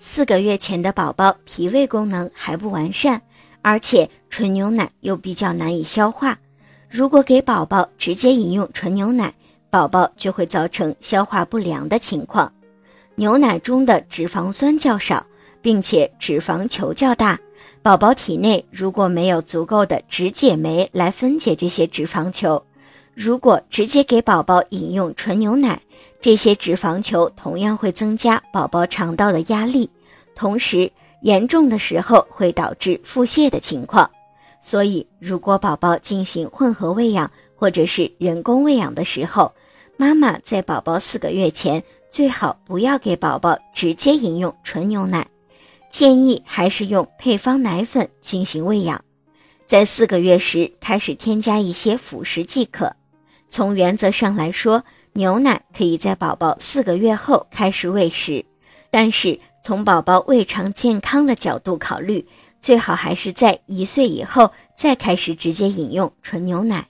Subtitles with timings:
[0.00, 3.20] 四个月前的宝宝脾胃功能还不完善，
[3.62, 6.38] 而且纯牛奶又比较难以消化。
[6.88, 9.34] 如果给宝宝直接饮用纯牛奶，
[9.68, 12.50] 宝宝就会造成消化不良的情况。
[13.16, 15.26] 牛奶中的脂肪酸较少，
[15.60, 17.38] 并且脂肪球较大，
[17.82, 22.62] 宝宝体内如果没有足够的脂解酶来分解这些脂肪球，
[23.20, 25.82] 如果直接给宝宝饮用纯牛奶，
[26.20, 29.90] 这些脂肪球同样会增加宝宝肠道的压力，
[30.36, 30.88] 同时
[31.22, 34.08] 严重的时候会导致腹泻的情况。
[34.60, 39.52] 所以，如果宝宝进行混合喂养或者是人工喂养的时候，
[39.96, 45.26] 妈妈在宝宝四个月前最好不要给宝宝直接饮用纯牛奶，
[45.90, 49.04] 建议还是用配方奶粉进行喂养，
[49.66, 52.94] 在四个月时开始添加一些辅食即可。
[53.48, 54.84] 从原则上来说，
[55.14, 58.44] 牛奶可以在宝宝四个月后开始喂食，
[58.90, 62.26] 但是从宝宝胃肠健康的角度考虑。
[62.60, 66.88] 最好还是在一岁以后再开始直接饮用纯牛奶。